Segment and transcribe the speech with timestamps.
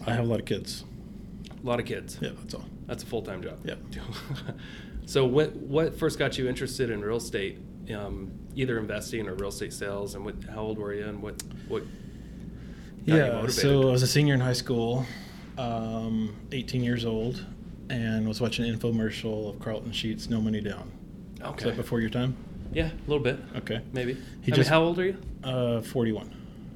[0.08, 0.86] I have a lot of kids.
[1.62, 2.18] A lot of kids.
[2.22, 2.66] Yeah, that's all.
[2.88, 3.60] That's a full time job.
[3.66, 3.76] Yeah.
[5.06, 7.60] so what what first got you interested in real estate?
[7.94, 10.36] Um, either investing or real estate sales, and what?
[10.50, 11.06] How old were you?
[11.06, 11.84] And what what?
[13.16, 15.06] Yeah, so I was a senior in high school,
[15.58, 17.44] um, 18 years old,
[17.90, 20.92] and was watching an infomercial of Carlton Sheets, No Money Down.
[21.40, 21.66] Was Okay.
[21.66, 22.36] that before your time?
[22.72, 23.40] Yeah, a little bit.
[23.58, 23.82] Okay.
[23.94, 24.14] Maybe.
[24.42, 25.18] He I just- mean, how old are you?
[25.44, 26.30] Uh, 41.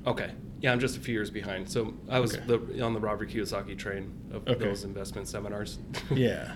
[0.07, 0.31] Okay.
[0.61, 1.69] Yeah, I'm just a few years behind.
[1.69, 2.43] So I was Okay.
[2.47, 4.63] the, on the Robert Kiyosaki train of Okay.
[4.65, 5.77] those investment seminars.
[6.15, 6.53] yeah.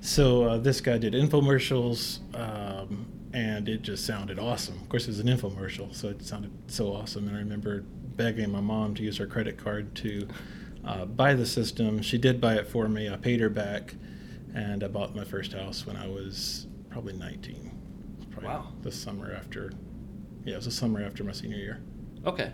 [0.00, 4.76] So uh, this guy did infomercials, um, and it just sounded awesome.
[4.80, 7.28] Of course, it was an infomercial, so it sounded so awesome.
[7.28, 7.84] And I remember
[8.16, 10.28] begging my mom to use her credit card to
[10.84, 12.02] uh, buy the system.
[12.02, 13.08] She did buy it for me.
[13.08, 13.94] I paid her back,
[14.54, 17.70] and I bought my first house when I was probably 19.
[18.30, 18.68] Probably Wow.
[18.82, 19.72] The summer after,
[20.44, 21.82] yeah, it was the summer after my senior year.
[22.26, 22.52] Okay.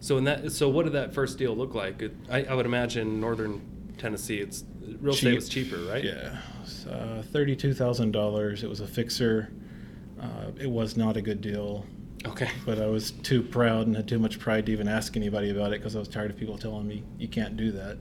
[0.00, 2.02] So in that, so what did that first deal look like?
[2.02, 3.60] It, I, I would imagine northern
[3.98, 4.64] Tennessee, it's
[5.00, 5.34] real estate Cheap.
[5.34, 6.04] was cheaper, right?
[6.04, 6.38] Yeah,
[6.88, 8.62] uh, thirty-two thousand dollars.
[8.62, 9.50] It was a fixer.
[10.20, 11.84] Uh, it was not a good deal.
[12.26, 12.50] Okay.
[12.66, 15.72] but I was too proud and had too much pride to even ask anybody about
[15.72, 17.98] it because I was tired of people telling me you can't do that,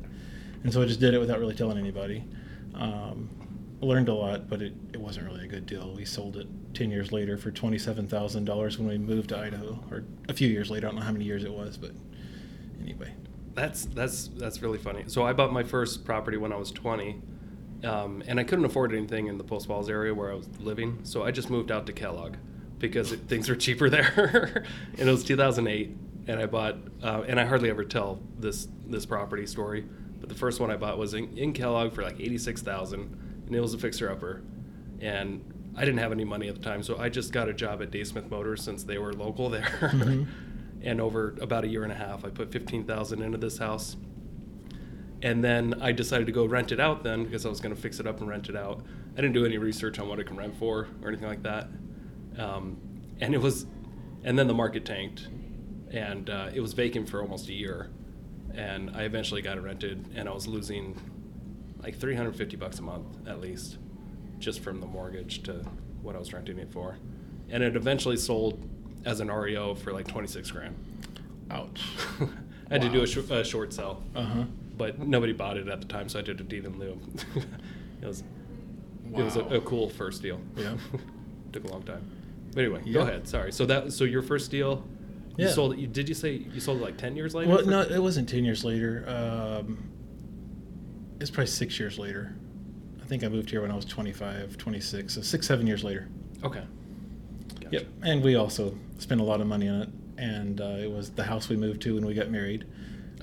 [0.64, 2.24] and so I just did it without really telling anybody.
[2.74, 3.30] Um,
[3.80, 5.94] learned a lot, but it, it wasn't really a good deal.
[5.96, 9.38] We sold it ten years later for twenty seven thousand dollars when we moved to
[9.38, 10.88] Idaho, or a few years later.
[10.88, 11.92] I don't know how many years it was, but
[12.82, 13.14] anyway.
[13.54, 15.04] That's that's that's really funny.
[15.08, 17.20] So I bought my first property when I was 20,
[17.84, 21.00] um, and I couldn't afford anything in the Post Falls area where I was living.
[21.04, 22.36] So I just moved out to Kellogg
[22.80, 24.64] because it, things were cheaper there.
[24.98, 25.96] and it was 2008,
[26.28, 29.86] and I bought, uh, and I hardly ever tell this this property story,
[30.20, 33.60] but the first one I bought was in, in Kellogg for like 86,000, and it
[33.60, 34.42] was a fixer upper,
[35.02, 35.44] and
[35.76, 37.92] I didn't have any money at the time, so I just got a job at
[37.92, 39.64] Dave Smith Motors since they were local there.
[39.94, 40.28] Mhm.
[40.82, 43.96] and over about a year and a half, I put 15,000 into this house.
[45.24, 47.82] And then I decided to go rent it out then because I was going to
[47.82, 48.84] fix it up and rent it out.
[49.14, 51.68] I didn't do any research on what it can rent for or anything like that.
[52.38, 52.78] Um,
[53.20, 53.66] and it was,
[54.24, 55.28] and then the market tanked,
[55.92, 57.90] and uh, it was vacant for almost a year.
[58.54, 61.00] And I eventually got it rented, and I was losing
[61.82, 63.78] like 350 bucks a month at least,
[64.40, 65.64] just from the mortgage to
[66.02, 66.98] what I was renting it for.
[67.50, 68.68] And it eventually sold
[69.06, 70.76] as an REO for like 26 grand.
[71.52, 71.82] Ouch.
[72.70, 74.44] I had to do a, sh- a short sell, Uh huh.
[74.78, 77.00] but nobody bought it at the time, so I did a deed in lieu.
[78.02, 78.24] it was
[79.16, 80.42] it was a, a cool first deal.
[80.58, 80.76] Yeah.
[81.54, 82.12] Took a long time.
[82.58, 83.28] But anyway, go ahead.
[83.28, 83.52] Sorry.
[83.52, 84.84] So that so your first deal,
[85.38, 85.52] you Yeah.
[85.52, 85.78] sold it.
[85.80, 87.52] You, did you say you sold it like 10 years later?
[87.52, 89.04] Well, for- no, it wasn't 10 years later.
[89.08, 89.92] Um,
[91.20, 92.34] it's probably six years later.
[93.00, 96.08] I think I moved here when I was 25, 26, so six, seven years later.
[96.44, 96.64] Okay.
[97.62, 97.68] Gotcha.
[97.74, 97.88] Yep.
[98.02, 99.90] And we also spent a lot of money on it.
[100.18, 102.66] And uh, it was the house we moved to when we got married,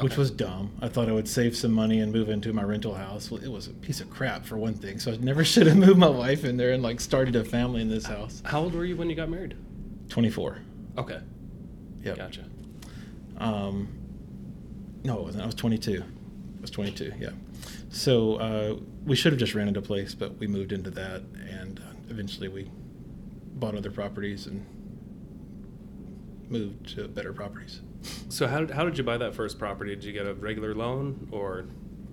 [0.00, 0.73] which was dumb.
[0.81, 3.31] I thought I would save some money and move into my rental house.
[3.31, 4.99] Well, it was a piece of crap for one thing.
[4.99, 7.81] So I never should have moved my wife in there and like started a family
[7.81, 8.43] in this house.
[8.44, 9.56] How old were you when you got married?
[10.08, 10.58] 24.
[10.99, 11.20] Okay.
[12.02, 12.14] Yeah.
[12.14, 12.44] Gotcha.
[13.38, 13.88] Um,
[15.05, 15.43] no, it wasn't.
[15.43, 16.02] I was 22.
[16.02, 17.12] I was 22.
[17.19, 17.31] Yeah.
[17.91, 21.79] So uh, we should have just rented a place, but we moved into that, and
[21.79, 22.70] uh, eventually we
[23.55, 24.67] bought other properties and
[26.49, 27.81] moved to better properties.
[28.29, 29.95] So how did, how did you buy that first property?
[29.95, 31.67] Did you get a regular loan or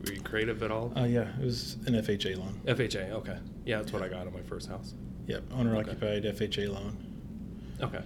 [0.05, 0.93] were you creative at all?
[0.97, 2.59] Uh, yeah, it was an FHA loan.
[2.65, 3.37] FHA, okay.
[3.65, 4.93] Yeah, that's what I got on my first house.
[5.27, 6.97] Yep, owner occupied FHA loan.
[7.81, 7.97] Okay.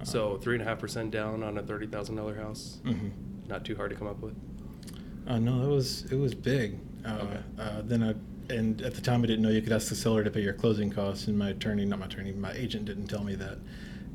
[0.00, 2.80] Uh, So three and a half percent down on a thirty thousand dollar house.
[2.84, 3.08] Mm-hmm.
[3.48, 4.34] Not too hard to come up with.
[5.26, 6.78] Uh, no, that was it was big.
[7.04, 7.40] Uh, Okay.
[7.58, 8.14] uh, then I
[8.52, 10.52] and at the time I didn't know you could ask the seller to pay your
[10.54, 13.58] closing costs, and my attorney, not my attorney, my agent didn't tell me that,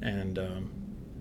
[0.01, 0.71] and um,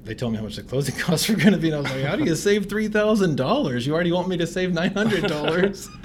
[0.04, 1.90] they told me how much the closing costs were going to be, and I was
[1.90, 3.86] like, how do you save three thousand dollars?
[3.86, 5.88] You already want me to save nine hundred dollars.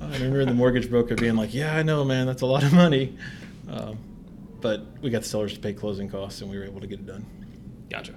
[0.00, 2.72] I remember the mortgage broker being like, "Yeah, I know, man, that's a lot of
[2.72, 3.16] money,"
[3.68, 3.98] um,
[4.60, 7.00] but we got the sellers to pay closing costs, and we were able to get
[7.00, 7.26] it done.
[7.90, 8.14] Gotcha.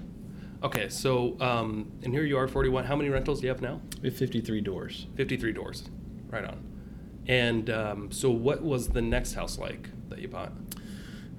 [0.63, 2.85] Okay, so um, and here you are, forty one.
[2.85, 3.81] How many rentals do you have now?
[4.01, 5.07] We have fifty-three doors.
[5.15, 5.83] Fifty three doors.
[6.29, 6.63] Right on.
[7.27, 10.53] And um, so, what was the next house like that you bought?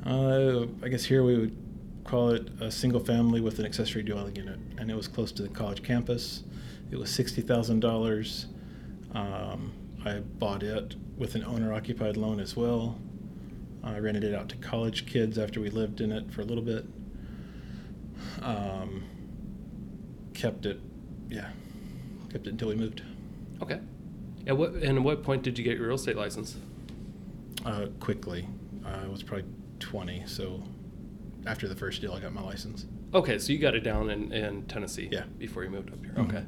[0.05, 1.56] Uh, I guess here we would
[2.05, 5.43] call it a single family with an accessory dwelling unit, and it was close to
[5.43, 6.43] the college campus.
[6.91, 8.47] It was sixty thousand dollars.
[9.15, 9.73] Um,
[10.05, 12.99] I bought it with an owner-occupied loan as well.
[13.85, 16.65] I rented it out to college kids after we lived in it for a little
[16.65, 16.85] bit.
[18.43, 19.05] Um,
[20.35, 20.81] kept it,
[21.29, 21.51] yeah,
[22.31, 23.03] kept it until we moved.
[23.63, 23.81] Okay.
[24.47, 26.57] At what and at what point did you get your real estate license?
[27.65, 28.49] Uh, quickly,
[28.85, 29.47] I was probably
[29.79, 30.63] twenty, so
[31.47, 32.87] after the first deal, I got my license.
[33.15, 35.09] Okay, so you got it down in, in Tennessee.
[35.11, 35.25] Yeah.
[35.39, 36.15] Before you moved up here.
[36.15, 36.29] Mhm.
[36.29, 36.44] Okay.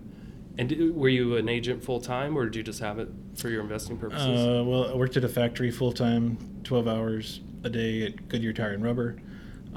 [0.57, 3.49] And did, were you an agent full time, or did you just have it for
[3.49, 4.41] your investing purposes?
[4.47, 8.53] Uh, well, I worked at a factory full time, 12 hours a day at Goodyear
[8.53, 9.17] Tire and Rubber.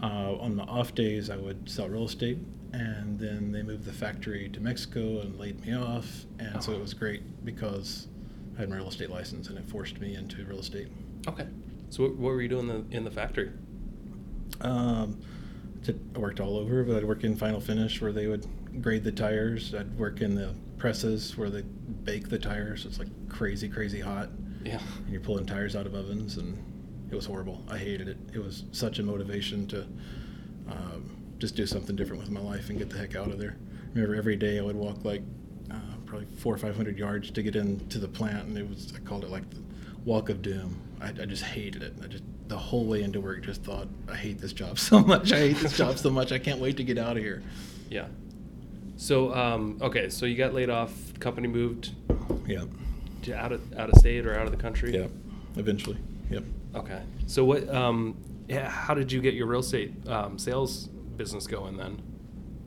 [0.02, 2.38] Uh, on the off days, I would sell real estate,
[2.74, 6.26] and then they moved the factory to Mexico and laid me off.
[6.38, 6.76] And so Oh.
[6.76, 8.08] it was great because
[8.56, 10.90] I had my real estate license, and it forced me into real estate.
[11.28, 11.48] okay.
[11.90, 13.50] So what, what were you doing in the, in the factory?
[14.62, 15.20] Um,
[15.84, 18.46] to, I worked all over, but I'd work in final finish where they would
[18.82, 19.74] grade the tires.
[19.74, 22.86] I'd work in the presses where they bake the tires.
[22.86, 24.30] It's like crazy, crazy hot.
[24.64, 24.80] Yeah.
[24.98, 26.58] and you're pulling tires out of ovens, and
[27.10, 27.64] it was horrible.
[27.70, 28.18] I hated it.
[28.34, 29.88] It was such a motivation to
[30.70, 33.58] um, just do something different with my life and get the heck out of there.
[33.94, 35.22] remember every day I would walk like
[35.72, 38.94] uh, probably four or five hundred yards to get into the plant, and it was
[38.96, 39.62] I called it like the
[40.04, 40.82] walk of doom.
[41.00, 41.94] I, I just hated it.
[42.04, 45.32] I just the whole way into work just thought I hate this job so much.
[45.32, 46.32] I hate this job so much.
[46.32, 47.44] I can't wait to get out of here.
[47.90, 48.08] Yeah.
[48.98, 50.92] So um, okay, so you got laid off.
[51.20, 51.92] Company moved
[52.48, 52.64] Yeah.
[53.24, 54.94] to out of out of state or out of the country.
[54.96, 55.08] Yeah.
[55.56, 55.98] Eventually.
[56.30, 56.44] Yep.
[56.76, 57.02] Okay.
[57.28, 57.68] So what?
[57.74, 58.18] Um,
[58.48, 58.70] yeah.
[58.70, 62.02] How did you get your real estate um, sales business going then?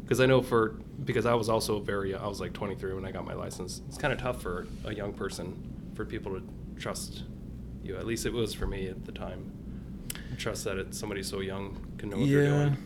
[0.03, 3.13] Because I know for because I was also very I was like 23 when I
[3.13, 3.81] got my license.
[3.89, 6.43] It's kind of tough for a young person for people to
[6.79, 7.25] trust
[7.83, 7.97] you.
[7.97, 9.53] At least it was for me at the time.
[10.39, 12.49] Trust that it's somebody so young can know what they're yeah.
[12.51, 12.77] doing.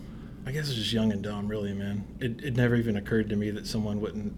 [0.46, 2.04] I guess it's just young and dumb, really, man.
[2.20, 4.34] It, it never even occurred to me that someone wouldn't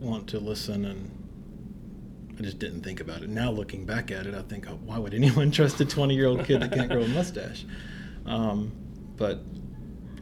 [0.00, 3.28] want to listen, and I just didn't think about it.
[3.28, 6.26] Now, looking back at it, I think, oh, why would anyone trust a 20 year
[6.26, 7.64] old kid that can't grow a mustache?
[8.24, 8.72] Um,
[9.16, 9.40] but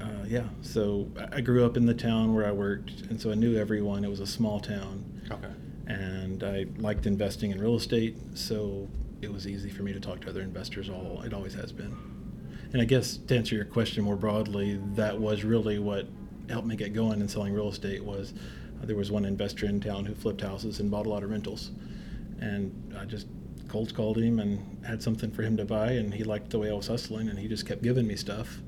[0.00, 3.30] uh, yeah, so I I grew up in the town where I worked, and so
[3.30, 4.04] I knew everyone.
[4.04, 5.52] It was a small town, Okay.
[5.86, 8.88] and I liked investing in real estate, so
[9.20, 10.90] it was easy for me to talk to other investors.
[10.90, 11.96] All it always has been.
[12.72, 16.06] And I guess to answer your question more broadly, that was really what
[16.48, 18.02] helped me get going in selling real estate.
[18.02, 18.32] Was
[18.82, 21.30] uh, there was one investor in town who flipped houses and bought a lot of
[21.30, 21.70] rentals,
[22.40, 23.26] and I just
[23.68, 26.70] cold called him and had something for him to buy, and he liked the way
[26.70, 28.60] I was hustling, and he just kept giving me stuff.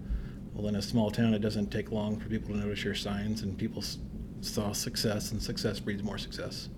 [0.54, 3.42] Well, in a small town, it doesn't take long for people to notice your signs,
[3.42, 3.98] and people s-
[4.40, 6.68] saw success, and success breeds more success.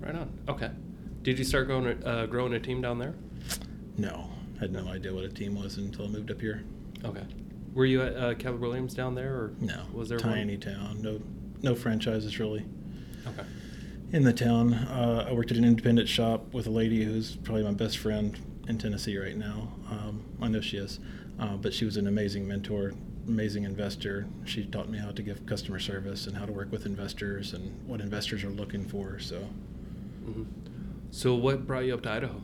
[0.00, 0.38] Right on.
[0.48, 0.70] Okay.
[1.22, 3.14] Did you start growing uh, growing a team down there?
[3.96, 4.28] No,
[4.62, 6.62] had no idea what a team was until I moved up here.
[7.04, 7.24] Okay.
[7.74, 10.60] Were you at uh, Keller Williams down there, or No, Was there a tiny one?
[10.60, 11.20] town, no,
[11.62, 12.64] no franchises really.
[13.26, 13.42] Okay.
[14.12, 14.74] in the town.
[14.74, 18.38] Uh, I worked at an independent shop with a lady who's probably my best friend
[18.68, 19.72] in Tennessee right now.
[19.90, 21.00] Um, I know she is,
[21.40, 22.92] uh, but she was an amazing mentor,
[23.26, 24.26] amazing investor.
[24.44, 27.84] She taught me how to give customer service and how to work with investors and
[27.88, 29.18] what investors are looking for.
[29.18, 29.38] So
[30.24, 30.44] hmm
[31.10, 32.40] So what brought you up to Idaho?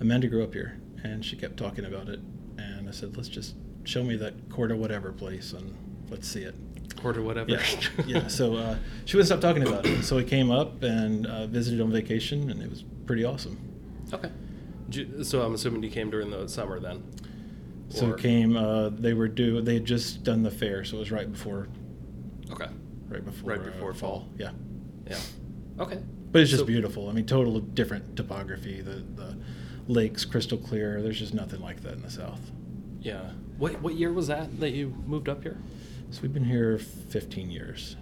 [0.00, 2.18] Amanda grew up here, and she kept talking about it.
[2.58, 5.76] And I said, let's just show me that quarter whatever place, and
[6.10, 6.54] let's see it.
[6.96, 7.50] Quarter whatever.
[7.50, 7.62] Yeah,
[8.06, 8.26] yeah.
[8.28, 10.02] So uh, she wouldn't stop talking about it.
[10.04, 13.58] So we came up and uh, visited on vacation, and it was pretty awesome.
[14.12, 14.30] okay.
[14.90, 17.02] You- So I'm assuming you came during the summer then.
[17.90, 18.56] So Or- came.
[18.56, 19.60] Uh, they were due.
[19.60, 21.68] They had just done the fair, so it was right before,
[22.50, 22.68] Okay.
[23.08, 24.28] right before, Right uh, before fall.
[24.38, 24.50] Yeah.
[25.06, 25.18] Yeah.
[25.78, 25.98] Okay.
[26.32, 27.08] But it's just So- beautiful.
[27.08, 28.80] I mean, total different topography.
[28.80, 29.36] The the
[29.88, 31.02] lakes crystal clear.
[31.02, 32.40] There's just nothing like that in the south.
[33.00, 33.30] Yeah.
[33.58, 35.58] What what year was that that you moved up here?
[36.10, 37.96] So we've been here 15 years.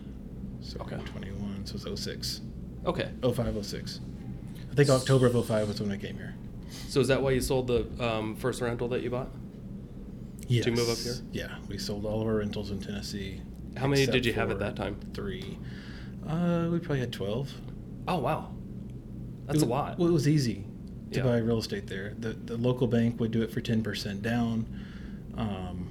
[0.60, 0.96] So Okay.
[0.96, 1.66] 21.
[1.66, 2.40] So it's 06.
[2.86, 3.10] Okay.
[3.22, 4.00] 05, 06.
[4.70, 6.34] I think October of 05 was when I came here.
[6.88, 9.28] So is that why you sold the um, first rental that you bought?
[10.48, 10.66] Yes.
[10.66, 11.14] you move up here?
[11.32, 13.40] Yeah, we sold all of our rentals in Tennessee.
[13.76, 14.96] How many did you have at that time?
[15.14, 15.58] Three.
[16.26, 17.50] Uh, we probably had 12.
[18.08, 18.52] Oh wow,
[19.46, 19.98] that's It a lot.
[19.98, 20.64] Well, it was easy
[21.14, 21.26] to Yeah.
[21.26, 22.14] buy real estate there.
[22.18, 24.66] The the local bank would do it for ten percent down.
[25.36, 25.88] Um,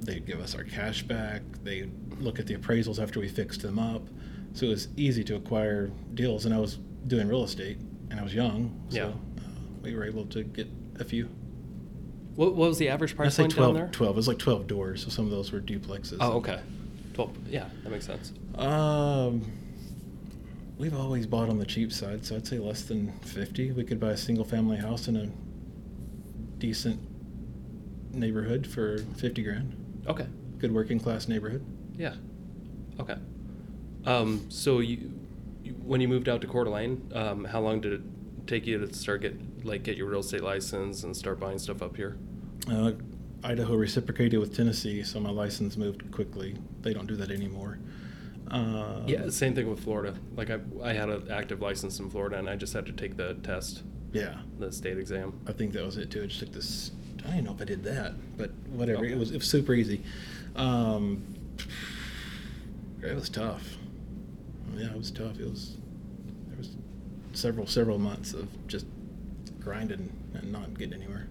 [0.00, 1.42] they'd give us our cash back.
[1.64, 1.90] They'd
[2.20, 4.02] look at the appraisals after we fixed them up.
[4.54, 6.44] So it was easy to acquire deals.
[6.46, 7.78] And I was doing real estate,
[8.10, 9.04] and I was young, so Yeah.
[9.06, 9.48] uh,
[9.82, 11.28] we were able to get a few.
[12.36, 13.90] What, what was the average price point 12, down there?
[13.92, 14.14] 12.
[14.14, 16.16] It was like 12 doors, so some of those were duplexes.
[16.20, 16.60] Oh, okay.
[17.12, 17.36] Twelve.
[17.50, 18.32] Yeah, that makes sense.
[18.54, 19.42] Um,
[20.80, 23.72] we've always bought on the cheap side, so I'd say less than 50.
[23.72, 25.28] We could buy a single family house in a
[26.58, 26.98] decent
[28.14, 30.02] neighborhood for 50 grand.
[30.08, 30.26] Okay.
[30.58, 31.64] Good working class neighborhood.
[31.96, 32.14] Yeah.
[32.98, 33.16] Okay.
[34.06, 35.12] Um, so you,
[35.62, 38.00] you, when you moved out to Coeur d'Alene, um, how long did it
[38.46, 41.82] take you to start get like get your real estate license and start buying stuff
[41.82, 42.16] up here?
[42.70, 42.92] Uh,
[43.44, 46.56] Idaho reciprocated with Tennessee, so my license moved quickly.
[46.80, 47.78] They don't do that anymore.
[48.50, 50.14] Uh, Yeah, same thing with Florida.
[50.36, 53.16] Like I, I had an active license in Florida, and I just had to take
[53.16, 54.38] the test, Yeah.
[54.58, 55.38] the state exam.
[55.46, 56.22] I think that was it too.
[56.22, 56.90] I just took this.
[57.18, 59.00] I don't even know if I did that, but whatever.
[59.04, 59.12] Okay.
[59.12, 60.02] It was it was super easy.
[60.56, 61.22] Um,
[63.02, 63.76] it was tough.
[64.74, 65.38] Yeah, it was tough.
[65.38, 65.76] It was
[66.48, 66.70] there was
[67.32, 68.86] several several months of just
[69.60, 71.28] grinding and not getting anywhere.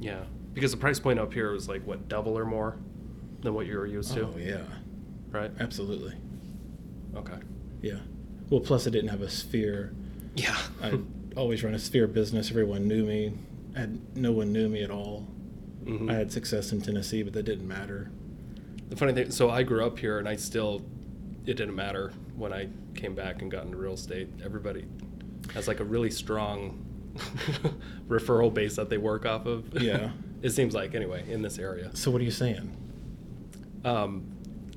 [0.00, 0.24] Yeah,
[0.54, 2.76] because the price point up here was like what double or more
[3.40, 4.62] than what you were used to, Oh yeah,
[5.30, 5.50] right?
[5.60, 6.14] absolutely.
[7.16, 7.38] Okay.
[7.82, 7.98] Yeah.
[8.50, 9.92] Well, plus I didn't have a sphere.
[10.34, 10.58] Yeah.
[10.82, 10.98] I
[11.36, 12.50] always run a sphere business.
[12.50, 13.32] Everyone knew me.
[13.76, 15.26] I had no one knew me at all.
[15.84, 16.10] Mhm.
[16.10, 18.10] I had success in Tennessee, but that didn't matter.
[18.90, 20.82] The funny thing, so I grew up here, and I still,
[21.46, 24.28] it didn't matter when I came back and got into real estate.
[24.44, 24.84] Everybody
[25.54, 26.84] has like a really strong
[28.08, 29.80] referral base that they work off of.
[29.80, 30.10] Yeah.
[30.42, 31.90] it seems like anyway in this area.
[31.94, 32.76] So what are you saying?
[33.84, 34.24] Um,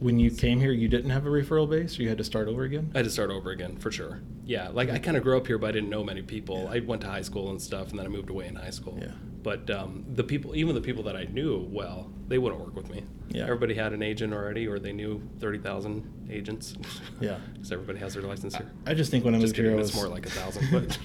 [0.03, 2.49] When you came here, you didn't have a referral base, or you had to start
[2.49, 2.91] over again?
[2.93, 4.19] I had to start over again for sure.
[4.45, 6.67] Yeah, like I kind of grew up here, but I didn't know many people.
[6.67, 8.97] I went to high school and stuff, and then I moved away in high school.
[8.99, 9.11] Yeah.
[9.43, 12.89] But um, the people, even the people that I knew well, they wouldn't work with
[12.89, 13.05] me.
[13.29, 13.43] Yeah.
[13.43, 16.75] Everybody had an agent already, or they knew thirty thousand agents.
[17.21, 17.37] Yeah.
[17.53, 18.69] Because everybody has their license here.
[18.85, 20.29] I just think when I Just moved here, kidding, I it's was more like a
[20.41, 20.67] thousand.
[20.69, 20.99] But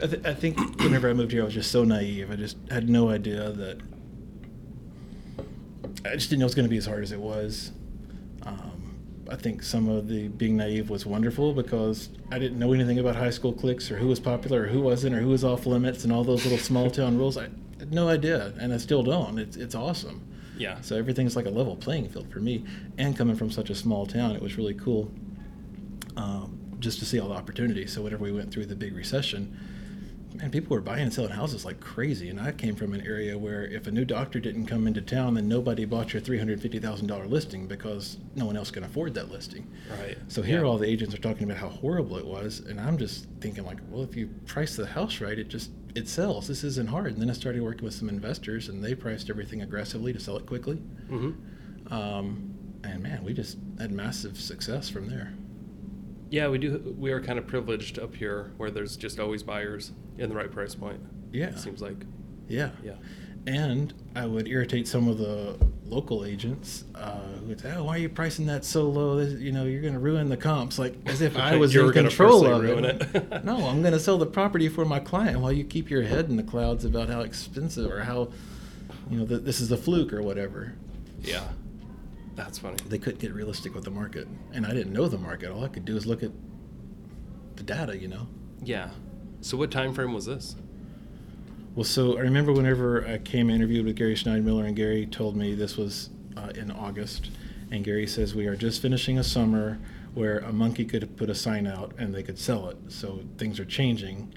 [0.00, 2.30] I, th- I think whenever I moved here, I was just so naive.
[2.30, 3.80] I just had no idea that.
[6.04, 7.72] I just didn't know it was going to be as hard as it was.
[9.30, 13.16] I think some of the being naive was wonderful because I didn't know anything about
[13.16, 16.04] high school cliques or who was popular or who wasn't or who was off limits
[16.04, 17.36] and all those little small town rules.
[17.36, 19.38] I had no idea, and I still don't.
[19.38, 20.22] It's it's awesome.
[20.56, 22.64] yeah, So everything's like a level playing field for me.
[22.96, 25.10] And coming from such a small town, it was really cool
[26.16, 27.92] um, just to see all the opportunities.
[27.92, 29.56] So whenever we went through the big recession,
[30.34, 32.28] man, people were buying and selling houses like crazy.
[32.28, 35.34] And I came from an area where if a new doctor didn't come into town,
[35.34, 39.66] then nobody bought your $350,000 listing because no one else can afford that listing.
[39.98, 40.16] right.
[40.28, 40.66] So here, Yeah.
[40.66, 43.78] all the agents are talking about how horrible it was, and I'm just thinking like,
[43.90, 46.46] well, if you price the house right, it just it sells.
[46.46, 47.12] This isn't hard.
[47.14, 50.36] And then I started working with some investors, and they priced everything aggressively to sell
[50.36, 50.76] it quickly.
[51.10, 51.92] Mm-hmm.
[51.92, 52.54] Um,
[52.84, 55.32] and man, we just had massive success from there.
[56.30, 56.94] Yeah, we do.
[56.98, 60.50] We are kind of privileged up here, where there's just always buyers in the right
[60.50, 61.00] price point.
[61.32, 61.96] Yeah, It seems like.
[62.48, 62.94] yeah, Yeah.
[63.46, 65.56] And I would irritate some of the
[65.86, 69.16] local agents uh, who would say, "Oh, why are you pricing that so low?
[69.16, 71.90] This, you know, you're going to ruin the comps." Like as if I was in
[71.92, 73.00] control of ruin it.
[73.14, 73.44] it.
[73.44, 76.28] no, I'm going to sell the property for my client while you keep your head
[76.28, 78.28] in the clouds about how expensive or how,
[79.08, 80.74] you know, that this is a fluke or whatever.
[81.22, 81.48] Yeah.
[82.34, 82.76] That's funny.
[82.86, 85.50] They couldn't get realistic with the market, and I didn't know the market.
[85.50, 86.32] All I could do is look at
[87.56, 88.26] the data, you know.
[88.62, 88.90] Yeah.
[89.40, 90.56] So what time frame was this?
[91.74, 95.36] Well, so I remember whenever I came and interviewed with Gary Schneidmiller, and Gary told
[95.36, 97.30] me this was uh, in August,
[97.70, 99.78] and Gary says we are just finishing a summer
[100.14, 102.76] where a monkey could put a sign out and they could sell it.
[102.88, 104.34] So things are changing,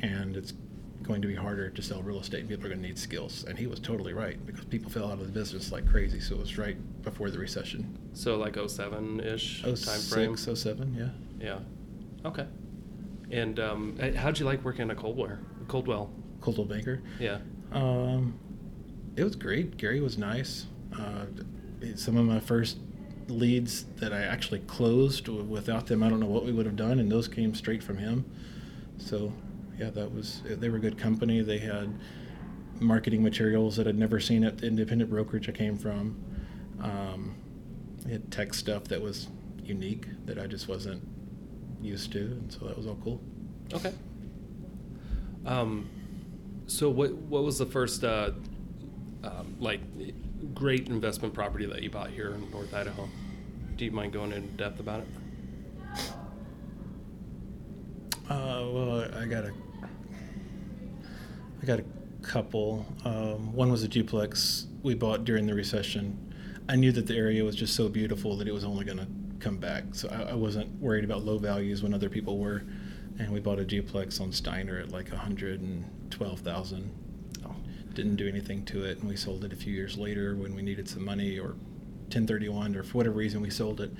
[0.00, 0.54] and it's
[1.02, 2.48] going to be harder to sell real estate.
[2.48, 5.20] People are going to need skills, and he was totally right because people fell out
[5.20, 6.20] of the business like crazy.
[6.20, 7.98] So it was right before the recession.
[8.14, 10.36] So like 07 ish time frame.
[10.36, 11.46] six, oh seven, yeah.
[11.46, 11.58] Yeah.
[12.26, 12.46] Okay.
[13.30, 15.38] And um, eh, how'd you like working at Coldwell?
[15.66, 16.10] Coldwell.
[16.40, 17.02] Coldwell Banker.
[17.18, 17.38] Yeah.
[17.72, 18.38] Um,
[19.16, 19.76] it was great.
[19.76, 20.66] Gary was nice.
[20.98, 21.26] Uh,
[21.96, 22.78] some of my first
[23.28, 26.98] leads that I actually closed without them, I don't know what we would have done,
[26.98, 28.24] and those came straight from him.
[28.96, 29.32] So,
[29.78, 31.42] yeah, that was they were a good company.
[31.42, 31.98] They had
[32.80, 36.16] marketing materials that I'd never seen at the independent brokerage I came from.
[36.82, 37.36] Um,
[38.04, 39.28] they had tech stuff that was
[39.62, 41.02] unique that I just wasn't
[41.82, 43.20] used to, and so that was all cool.
[43.72, 43.92] Okay.
[45.46, 45.88] Um,
[46.66, 48.30] so what what was the first uh,
[49.24, 49.80] um, like
[50.54, 53.08] great investment property that you bought here in North Idaho?
[53.76, 55.08] Do you mind going in depth about it?
[58.28, 59.52] Uh, well, I got a,
[61.62, 61.84] I got a
[62.22, 62.84] couple.
[63.04, 66.18] Um, one was a duplex we bought during the recession.
[66.68, 69.06] I knew that the area was just so beautiful that it was only going to
[69.40, 72.64] come back, so I, I wasn't worried about low values when other people were.
[73.18, 76.90] And we bought a duplex on Steiner at like a hundred and twelve thousand.
[77.94, 80.62] Didn't do anything to it, and we sold it a few years later when we
[80.62, 81.54] needed some money or
[82.12, 83.90] 1031 or for whatever reason we sold it.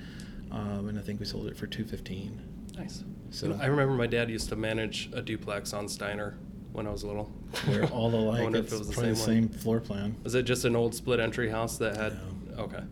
[0.51, 2.41] Um, and I think we sold it for 215.
[2.77, 3.03] Nice.
[3.29, 6.37] So- I remember my dad used to manage a duplex on Steiner
[6.71, 7.29] when I was little.
[7.67, 8.43] We're all I alike.
[8.43, 10.15] wonder It's if it was the same, the same floor plan.
[10.23, 12.13] Was it just an old split entry house that had?
[12.55, 12.63] No.
[12.63, 12.83] Okay.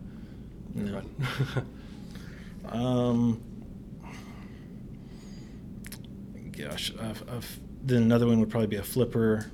[0.74, 1.02] No.
[2.70, 3.40] Um,
[6.52, 9.50] gosh, I've, I've, then another one would probably be a flipper.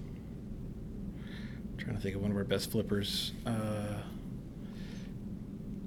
[1.78, 3.32] trying to think of one of our best flippers.
[3.46, 3.98] Uh,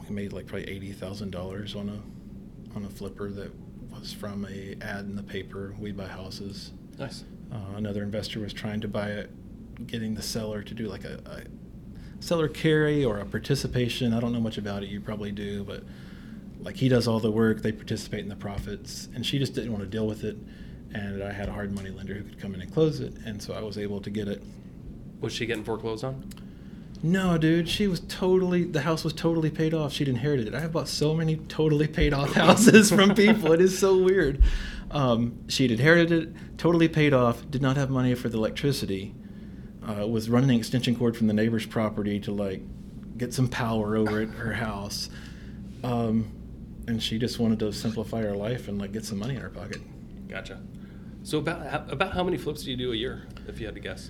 [0.07, 3.51] we made like probably eighty thousand dollars on a on a flipper that
[3.91, 5.75] was from a ad in the paper.
[5.79, 6.71] We buy houses.
[6.97, 7.23] nice.
[7.51, 9.29] Uh, another investor was trying to buy it,
[9.87, 14.13] getting the seller to do like a, a seller carry or a participation.
[14.13, 14.89] I don't know much about it.
[14.89, 15.83] You probably do, but
[16.61, 19.71] like he does all the work, they participate in the profits, and she just didn't
[19.71, 20.37] want to deal with it.
[20.93, 23.41] And I had a hard money lender who could come in and close it, and
[23.41, 24.41] so I was able to get it.
[25.19, 26.29] Was she getting foreclosed on?
[27.03, 28.63] No, dude, she was totally.
[28.63, 29.93] The house was totally paid off.
[29.93, 30.55] She'd inherited it.
[30.55, 33.51] I have bought so many totally paid off houses from people.
[33.51, 34.41] It is so weird.
[34.89, 37.49] Um, she'd inherited it, totally paid off.
[37.51, 39.13] Did not have money for the electricity.
[39.87, 42.61] Uh, was running an extension cord from the neighbor's property to like
[43.17, 45.09] get some power over at her house.
[45.83, 46.31] Um,
[46.87, 49.49] and she just wanted to simplify her life and like get some money in her
[49.49, 49.81] pocket.
[50.27, 50.61] Gotcha.
[51.23, 53.81] So about about how many flips do you do a year, if you had to
[53.81, 54.09] guess?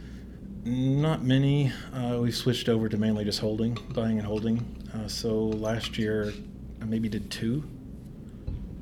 [0.63, 1.71] Not many.
[1.93, 4.65] Uh, we switched over to mainly just holding, buying and holding.
[4.93, 6.33] Uh, so last year,
[6.81, 7.63] I maybe did two.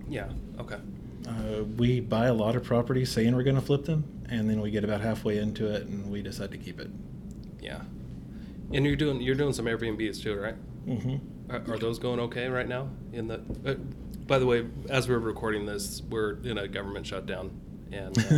[0.10, 0.30] Yeah.
[0.60, 0.78] Okay.
[1.28, 4.62] Uh, we buy a lot of properties saying we're going to flip them, and then
[4.62, 6.90] we get about halfway into it and we decide to keep it.
[7.62, 7.82] Yeah.
[8.74, 10.56] And you're doing you're doing some Airbnbs too, right?
[10.86, 11.18] hmm
[11.50, 12.90] Are, are those going okay right now?
[13.14, 13.74] In the, uh,
[14.28, 17.52] by the way, as we're recording this, we're in a government shutdown,
[17.92, 18.18] and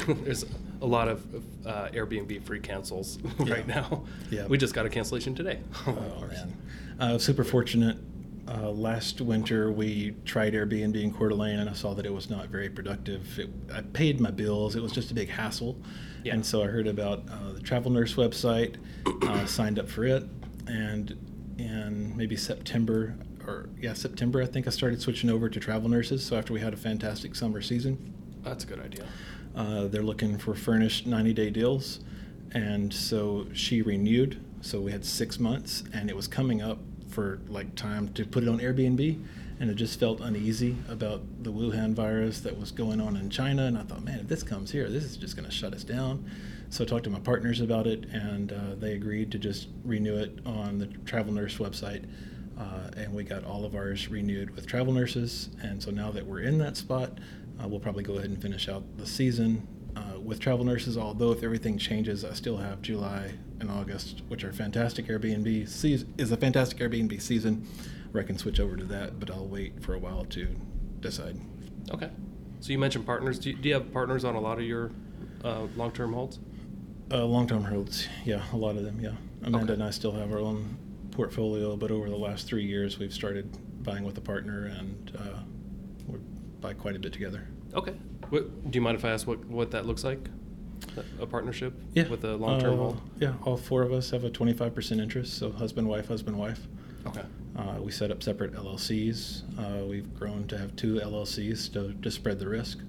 [0.00, 0.44] uh, there's
[0.82, 1.24] a lot of
[1.66, 3.74] uh, Airbnb free cancels right Yeah.
[3.80, 4.04] now.
[4.30, 4.46] Yeah.
[4.46, 5.60] We just got a cancellation today.
[5.86, 6.56] Oh man,
[7.00, 7.96] uh, super fortunate.
[8.48, 12.30] Uh, last winter, we tried Airbnb in Coeur d'Alene, and I saw that it was
[12.30, 13.38] not very productive.
[13.40, 15.76] It, I paid my bills; it was just a big hassle.
[16.22, 16.34] Yeah.
[16.34, 18.76] And so I heard about uh, the Travel Nurse website,
[19.22, 20.24] uh, signed up for it,
[20.68, 21.16] and
[21.58, 23.14] in maybe September
[23.46, 26.24] or yeah September, I think I started switching over to Travel Nurses.
[26.24, 29.06] So after we had a fantastic summer season, That's a good idea.
[29.54, 32.00] uh, they're looking for furnished 90 day deals.
[32.52, 34.40] And so she renewed.
[34.62, 38.42] So we had six months, and it was coming up for like time to put
[38.42, 39.22] it on Airbnb.
[39.58, 43.64] And it just felt uneasy about the Wuhan virus that was going on in China.
[43.66, 45.82] And I thought, man, if this comes here, this is just going to shut us
[45.82, 46.30] down.
[46.68, 50.16] So I talked to my partners about it, and uh, they agreed to just renew
[50.16, 52.04] it on the Travel Nurse website.
[52.58, 55.50] Uh, and we got all of ours renewed with travel nurses.
[55.62, 57.18] And so now that we're in that spot,
[57.62, 60.96] uh, we'll probably go ahead and finish out the season uh, with travel nurses.
[60.96, 66.14] Although if everything changes, I still have July and August, which are fantastic Airbnb season
[66.16, 67.66] is a fantastic Airbnb season,
[68.12, 69.20] where I can switch over to that.
[69.20, 70.48] But I'll wait for a while to
[71.00, 71.38] decide.
[71.90, 72.10] Okay.
[72.60, 73.38] So you mentioned partners.
[73.38, 74.90] Do you, do you have partners on a lot of your
[75.44, 76.38] uh, long-term holds?
[77.10, 79.12] Uh, long-term holds, yeah, a lot of them, yeah.
[79.44, 79.72] Amanda Okay.
[79.74, 80.76] and I still have our own
[81.12, 83.48] portfolio, but over the last three years, we've started
[83.84, 85.38] buying with a partner, and uh,
[86.08, 86.18] we
[86.60, 87.46] buy quite a bit together.
[87.74, 87.92] Okay.
[88.30, 90.18] What, do you mind if I ask what, what that looks like?
[91.20, 92.08] A- partnership Yeah.
[92.08, 93.00] with a long-term uh, hold?
[93.20, 96.66] Yeah, all four of us have a 25% interest, so husband, wife, husband, wife.
[97.06, 97.22] Okay.
[97.56, 99.42] Uh, we set up separate LLCs.
[99.58, 102.80] Uh, we've grown to have two LLCs to, to spread the risk.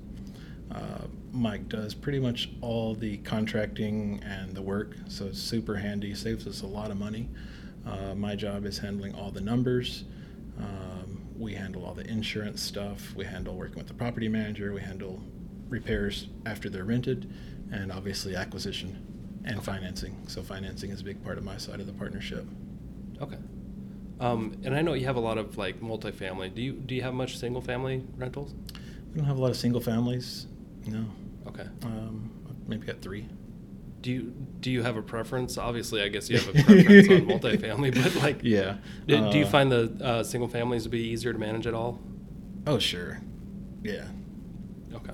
[0.72, 6.14] Uh, Mike does pretty much all the contracting and the work, so it's super handy,
[6.16, 7.30] saves us a lot of money.
[7.86, 10.04] Uh, my job is handling all the numbers.
[10.60, 13.14] Um, we handle all the insurance stuff.
[13.16, 14.74] We handle working with the property manager.
[14.74, 15.22] We handle
[15.70, 17.32] repairs after they're rented,
[17.72, 20.16] and obviously acquisition and financing.
[20.28, 22.46] So financing is a big part of my side of the partnership.
[23.22, 23.38] Okay.
[24.20, 26.54] Um, and I know you have a lot of like multifamily.
[26.54, 28.54] Do you do you have much single family rentals?
[29.12, 30.48] We don't have a lot of single families.
[30.88, 31.06] No.
[31.48, 31.66] Okay.
[31.84, 32.32] Um,
[32.68, 33.28] maybe got three.
[34.02, 35.58] Do you do you have a preference?
[35.58, 38.78] Obviously, I guess you have a preference on multifamily, but like, Yeah.
[39.08, 41.74] do, do you Uh, find the uh, single families to be easier to manage at
[41.74, 42.00] all?
[42.68, 43.20] Oh, sure.
[43.84, 44.06] Yeah.
[44.94, 45.14] Okay.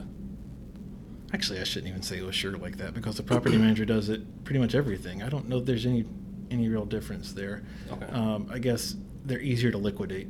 [1.34, 4.10] Actually, I shouldn't even say it was sure like that because the property manager does
[4.10, 5.24] it pretty much everything.
[5.24, 6.06] I don't know if there's any
[6.52, 7.64] any real difference there.
[7.92, 8.06] Okay.
[8.08, 10.28] Um, I guess they're easier to liquidate.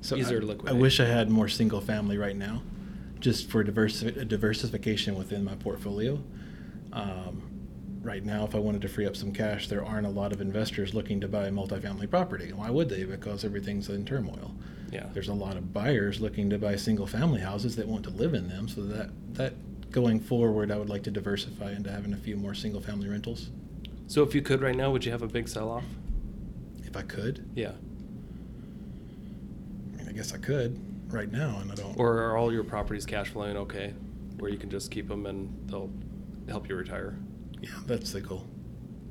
[0.00, 0.74] So Easier I, to liquidate.
[0.74, 2.62] I wish I had more single family right now,
[3.22, 6.20] just for diversi- diversification within my portfolio.
[6.92, 7.40] Um,
[8.02, 10.40] right now, if I wanted to free up some cash, there aren't a lot of
[10.40, 12.52] investors looking to buy multifamily property.
[12.52, 13.04] Why would they?
[13.04, 14.52] Because everything's in turmoil.
[14.90, 15.06] Yeah.
[15.14, 18.34] There's a lot of buyers looking to buy single family houses that want to live
[18.34, 18.68] in them.
[18.68, 19.54] So that that
[19.92, 23.50] going forward, I would like to diversify into having a few more single family rentals,
[24.08, 25.84] So if you could right now, would you have a big sell off?
[26.84, 27.48] if I could.
[27.54, 27.72] Yeah.
[29.94, 30.78] I mean, I guess I could
[31.12, 31.98] right now, and I don't.
[31.98, 33.94] Or are all your properties cash flowing okay,
[34.38, 35.90] where you can just keep them and they'll
[36.48, 37.18] help you retire?
[37.60, 38.44] yeah, that's the goal.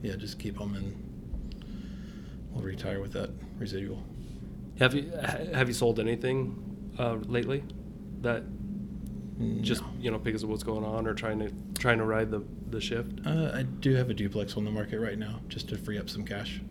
[0.02, 1.64] Yeah, just keep them and
[2.52, 4.04] we'll retire with that residual.
[4.80, 5.12] Have you
[5.54, 7.64] have you sold anything uh, lately
[8.22, 8.44] that
[9.62, 12.44] just you know because of what's going on or trying to trying to ride the
[12.70, 13.26] the shift?
[13.26, 16.10] Uh, I do have a duplex on the market right now, just to free up
[16.10, 16.62] some cash.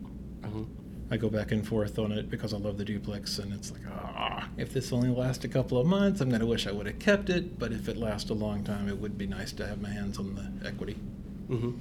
[0.41, 0.67] Mhm.
[1.11, 3.81] I go back and forth on it because I love the duplex, and it's like,
[3.91, 6.99] ah, if this only lasts a couple of months, I'm gonna wish I would have
[6.99, 7.59] kept it.
[7.59, 10.17] But if it lasts a long time, it would be nice to have my hands
[10.17, 10.93] on the equity.
[11.47, 11.71] hmm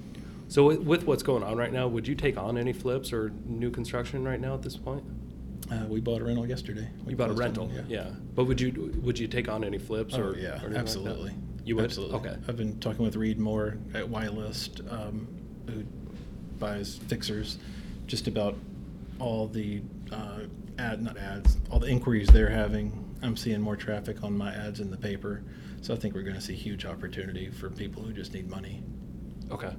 [0.49, 3.33] So with, with what's going on right now, would you take on any flips or
[3.47, 5.05] new construction right now at this point?
[5.71, 6.89] Uh, we bought a rental yesterday.
[7.05, 8.11] We You bought a closed on rental, one, yeah.
[8.35, 10.81] But would you would you take on any flips Oh or yeah, or anything like
[10.81, 11.35] absolutely.
[11.65, 12.17] You would Absolutely.
[12.17, 12.37] Okay.
[12.49, 15.29] I've been talking with Reed Moore at Y-List, um,
[15.69, 15.85] who
[16.59, 17.59] buys fixers,
[18.09, 18.57] just about
[19.21, 20.41] all the uh,
[20.79, 23.07] ad, not ads, all the inquiries they're having.
[23.23, 25.43] I'm seeing more traffic on my ads in the paper,
[25.83, 28.83] so I think we're going to see huge opportunity for people who just need money.
[29.51, 29.75] Okay.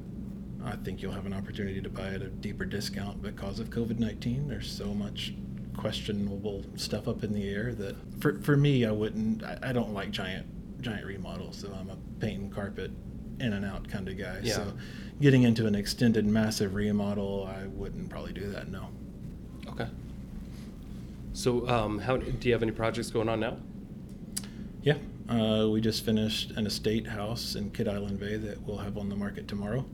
[0.64, 3.98] I think you'll have an opportunity to buy at a deeper discount because of COVID
[3.98, 4.48] 19.
[4.48, 5.34] There's so much
[5.76, 9.94] questionable stuff up in the air that for, for me, I wouldn't, I, I don't
[9.94, 10.46] like giant,
[10.82, 11.58] giant remodels.
[11.58, 12.92] So I'm a paint and carpet
[13.40, 14.40] in and out kind of guy.
[14.44, 14.56] Yeah.
[14.56, 14.74] So
[15.20, 18.70] getting into an extended massive remodel, I wouldn't probably do that.
[18.70, 18.90] No.
[21.34, 23.58] So um, how do you have any projects going on now?
[24.82, 24.98] Yeah.
[25.30, 29.08] Uh, we just finished an estate house in Kidd Island Bay that we'll have on
[29.08, 29.86] the market tomorrow.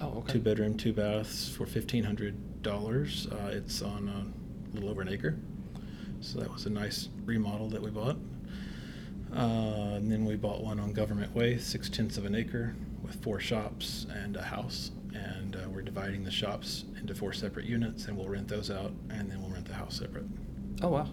[0.00, 0.32] Oh, okay.
[0.32, 3.28] two bedroom, two baths for fifteen hundred dollars.
[3.30, 5.38] Uh, it's on a little over an acre,
[6.20, 8.16] so that was a nice remodel that we bought.
[9.34, 13.22] Uh, and then we bought one on Government Way, six tenths of an acre, with
[13.22, 14.90] four shops and a house.
[15.14, 18.92] And uh, we're dividing the shops into four separate units, and we'll rent those out,
[19.10, 20.24] and then we'll rent the house separate.
[20.80, 21.08] Oh wow,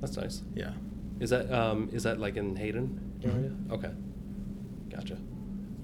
[0.00, 0.42] that's nice.
[0.54, 0.72] Yeah.
[1.20, 3.50] Is that um, is that like in Hayden area?
[3.50, 3.70] Mhm.
[3.72, 3.90] Okay,
[4.90, 5.16] gotcha.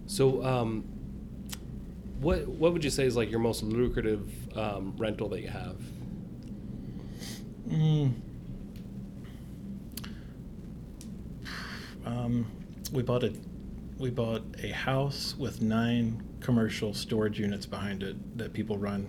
[0.07, 0.85] So, um,
[2.21, 5.77] what what would you say is like your most lucrative um, rental that you have?
[7.69, 8.13] Mm.
[12.05, 12.47] Um,
[12.93, 13.33] we bought a
[13.99, 19.09] we bought a house with nine commercial storage units behind it that people run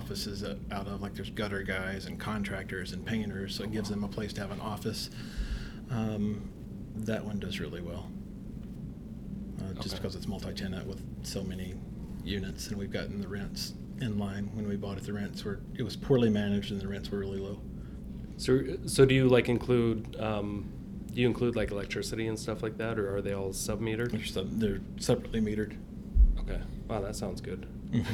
[0.00, 1.02] offices out of.
[1.02, 4.40] Like there's gutter guys and contractors and painters, so it gives them a place to
[4.40, 5.10] have an office.
[5.90, 6.50] Um,
[6.96, 8.10] that one does really well,
[9.60, 9.96] uh, just Okay.
[9.96, 11.74] because it's multi-tenant with so many
[12.24, 14.50] units, and we've gotten the rents in line.
[14.54, 17.18] When we bought it, the rents were it was poorly managed, and the rents were
[17.18, 17.60] really low.
[18.36, 20.70] So, so do you like include um,
[21.12, 24.12] do you include like electricity and stuff like that, or are they all sub metered?
[24.12, 25.76] They're, sub, they're separately metered.
[26.40, 27.66] Okay, wow, that sounds good.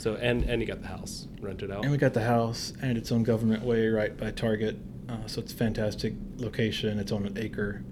[0.00, 1.82] So, and and you got the house rented out.
[1.82, 4.78] And we got the house and its own government way right by Target.
[5.06, 6.98] Uh, so it's a fantastic location.
[6.98, 7.84] It's on an acre.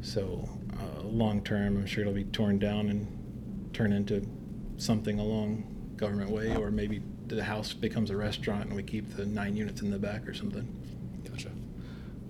[0.00, 4.24] So uh, long term, I'm sure it'll be torn down and turn into
[4.76, 5.64] something along
[5.96, 9.82] government way, or maybe the house becomes a restaurant and we keep the nine units
[9.82, 10.68] in the back or something.
[11.28, 11.50] Gotcha.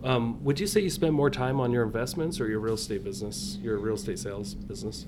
[0.03, 3.05] Um, would you say you spend more time on your investments or your real estate
[3.05, 5.05] business, your real estate sales business?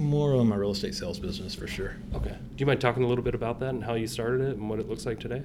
[0.00, 1.96] Uh, more on my real estate sales business for sure.
[2.14, 2.30] Okay.
[2.30, 4.68] Do you mind talking a little bit about that and how you started it and
[4.68, 5.42] what it looks like today?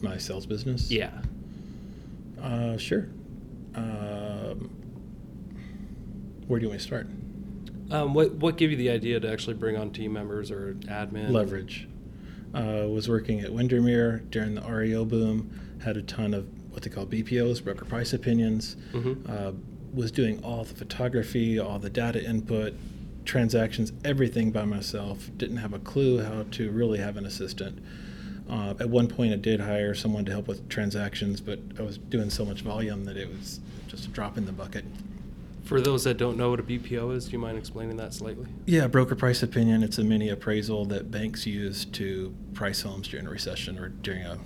[0.00, 0.90] My sales business.
[0.90, 1.10] Yeah.
[2.42, 3.08] Uh, sure.
[3.74, 4.70] Um,
[6.46, 7.06] where do you want to start?
[7.90, 11.30] Um, what what gave you the idea to actually bring on team members or admin?
[11.30, 11.88] leverage.
[12.54, 15.50] Uh, was working at Windermere during the REO boom.
[15.84, 18.76] Had a ton of what they call BPOs, broker price opinions.
[18.92, 19.28] Mhm.
[19.28, 19.52] Uh,
[19.92, 22.74] was doing all the photography, all the data input,
[23.28, 25.30] transactions, everything by myself.
[25.36, 27.78] Didn't have a clue how to really have an assistant.
[28.50, 31.98] Uh, at one point, I did hire someone to help with transactions, but I was
[31.98, 34.84] doing so much volume that it was just a drop in the bucket.
[35.64, 38.46] For those that don't know what a BPO is, do you mind explaining that slightly?
[38.64, 39.82] Yeah, broker price opinion.
[39.82, 44.22] It's a mini appraisal that banks use to price homes during a recession or during
[44.22, 44.38] a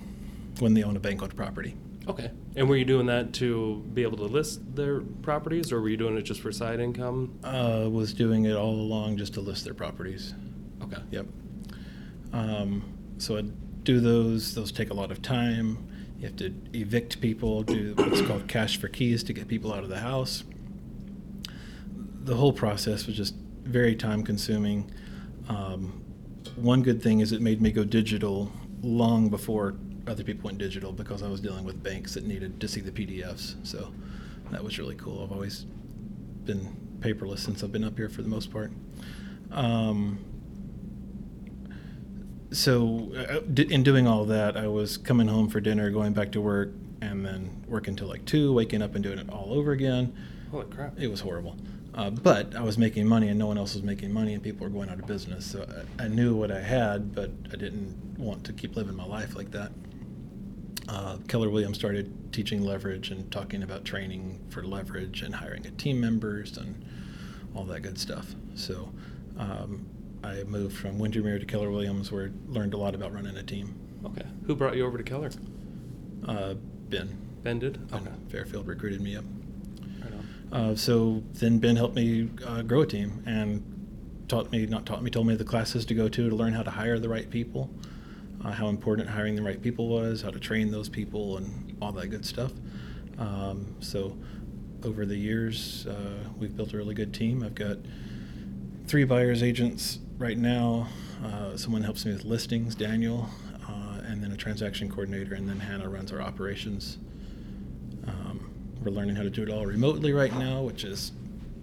[0.59, 1.75] when they own a bank owned property.
[2.07, 2.31] Okay.
[2.55, 5.97] And were you doing that to be able to list their properties, or were you
[5.97, 7.39] doing it just for side income?
[7.43, 10.33] Uh, was doing it all along just to list their properties.
[10.83, 11.01] Okay.
[11.11, 11.25] Yep.
[12.33, 12.83] Um,
[13.17, 13.41] so I
[13.83, 14.53] do those.
[14.53, 15.87] Those take a lot of time.
[16.19, 19.83] You have to evict people, do what's called cash for keys to get people out
[19.83, 20.43] of the house.
[22.23, 24.89] The whole process was just very time consuming.
[25.49, 26.01] Um,
[26.55, 29.75] one good thing is it made me go digital long before
[30.07, 32.91] other people went digital because I was dealing with banks that needed to see the
[32.91, 33.55] PDFs.
[33.65, 33.91] So
[34.51, 35.23] that was really cool.
[35.23, 35.65] I've always
[36.45, 38.71] been paperless since I've been up here for the most part.
[39.51, 40.19] Um,
[42.51, 46.41] so uh, in doing all that, I was coming home for dinner, going back to
[46.41, 50.15] work, and then working till like two, waking up and doing it all over again.
[50.51, 50.99] Holy crap.
[50.99, 51.57] It was horrible.
[51.95, 54.65] Uh, but I was making money, and no one else was making money, and people
[54.65, 55.45] were going out of business.
[55.45, 55.67] So
[55.99, 59.35] I, I knew what I had, but I didn't want to keep living my life
[59.35, 59.71] like that.
[60.89, 65.71] Uh, Keller Williams started teaching leverage and talking about training for leverage and hiring a
[65.71, 66.83] team members and
[67.55, 68.35] all that good stuff.
[68.55, 68.91] So
[69.37, 69.85] um,
[70.23, 73.43] I moved from Windermere to Keller Williams, where I learned a lot about running a
[73.43, 73.75] team.
[74.05, 74.25] Okay.
[74.45, 75.29] Who brought you over to Keller?
[76.27, 76.55] Uh,
[76.89, 77.17] ben.
[77.43, 77.89] Ben did?
[77.91, 79.25] Ben Fairfield recruited me up.
[80.01, 80.13] Right
[80.51, 80.59] on.
[80.71, 83.63] Uh, so then Ben helped me uh, grow a team and
[84.27, 86.63] taught me, not taught me, told me the classes to go to to learn how
[86.63, 87.69] to hire the right people,
[88.43, 91.91] uh, how important hiring the right people was, how to train those people, and all
[91.91, 92.51] that good stuff.
[93.17, 94.17] Um, so
[94.83, 97.43] over the years, uh, we've built a really good team.
[97.43, 97.77] I've got
[98.87, 100.87] three buyers agents right now.
[101.23, 103.29] Uh, someone helps me with listings, Daniel,
[103.67, 106.97] uh, and then a transaction coordinator, and then Hannah runs our operations.
[108.07, 108.49] Um,
[108.83, 111.13] we're learning how to do it all remotely right now, which is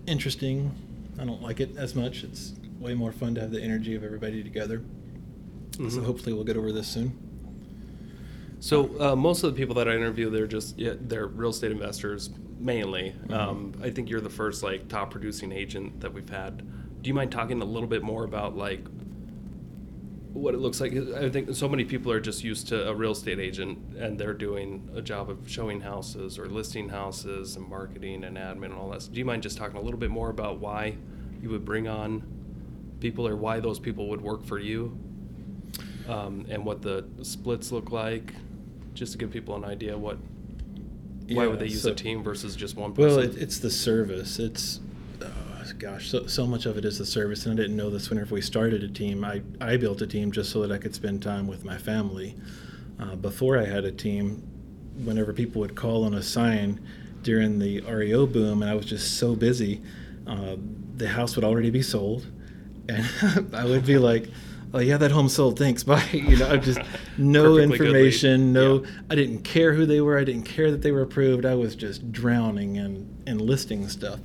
[0.07, 0.75] interesting.
[1.19, 2.25] I don't like it as much.
[2.25, 4.83] It's way more fun to have the energy of everybody together.
[5.88, 6.05] So Mhm.
[6.05, 7.12] hopefully we'll get over this soon.
[8.59, 11.73] So uh, most of the people that I interview, they're just yeah, they're real estate
[11.73, 13.14] investors mainly.
[13.29, 13.33] Mhm.
[13.35, 16.59] Um, I think you're the first like top producing agent that we've had.
[17.03, 18.87] Do you mind talking a little bit more about like
[20.35, 20.95] what it looks like?
[20.95, 24.35] I think so many people are just used to a real estate agent and they're
[24.35, 28.90] doing a job of showing houses or listing houses and marketing and admin and all
[28.90, 29.03] that.
[29.03, 30.97] So Do you mind just talking a little bit more about why
[31.43, 32.23] you would bring on
[33.01, 34.99] people or why those people would work for you?
[36.09, 38.35] Um, and what the splits look like,
[38.95, 40.19] just to give people an idea what
[41.37, 43.17] why would they use so- a team versus just one person?
[43.17, 44.39] Well, it, it's the service.
[44.39, 44.81] It's
[45.23, 48.11] oh, gosh, so, so much of it is the service, and I didn't know this
[48.11, 49.25] whenever we started a team.
[49.25, 52.37] I I built a team just so that I could spend time with my family.
[52.99, 54.43] Uh, before I had a team,
[55.05, 56.81] whenever people would call on a sign
[57.23, 59.81] during the REO boom, and I was just so busy,
[60.27, 60.57] uh,
[60.97, 62.27] the house would already be sold,
[62.89, 63.07] and
[63.55, 64.29] I would be like.
[64.73, 65.59] Oh yeah, that home sold.
[65.59, 65.83] Thanks.
[65.85, 66.03] Bye.
[66.13, 66.81] You know, I'm just
[67.19, 67.97] no Perfectly good lead.
[67.97, 68.91] information, no Yeah.
[69.11, 70.19] I didn't care who they were.
[70.19, 71.45] I didn't care that they were approved.
[71.45, 74.21] I was just drowning in, in listing stuff.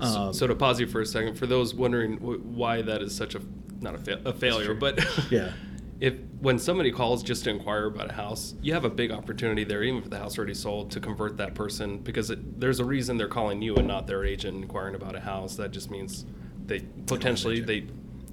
[0.00, 3.14] So- Um, so to pause you for a second, for those wondering why that is
[3.14, 3.40] such a
[3.80, 5.52] not a, fa- a failure, but Yeah.
[6.00, 9.64] if when somebody calls just to inquire about a house, you have a big opportunity
[9.64, 12.84] there, even if the house already sold, to convert that person because it, there's a
[12.84, 15.56] reason they're calling you and not their agent inquiring about a house.
[15.56, 16.26] That just means
[16.66, 17.86] they potentially they